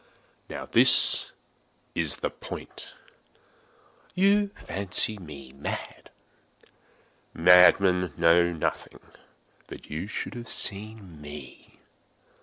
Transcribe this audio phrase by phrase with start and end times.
[0.49, 1.29] Now this
[1.93, 2.95] is the point.
[4.15, 6.09] You fancy me mad.
[7.35, 9.01] Madmen know nothing.
[9.67, 11.81] But you should have seen me.